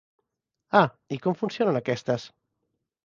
[0.79, 2.27] Ah i com funcionen aquestes?